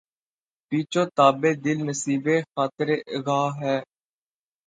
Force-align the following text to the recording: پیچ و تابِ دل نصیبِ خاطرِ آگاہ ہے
پیچ 0.67 0.93
و 0.99 1.03
تابِ 1.15 1.41
دل 1.63 1.77
نصیبِ 1.87 2.25
خاطرِ 2.53 2.89
آگاہ 3.15 3.49
ہے 3.61 3.77